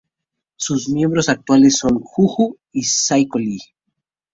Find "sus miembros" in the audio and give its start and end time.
0.55-1.29